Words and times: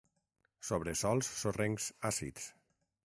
Sobre 0.69 0.95
sòls 1.01 1.29
sorrencs 1.41 1.85
àcids. 2.13 2.49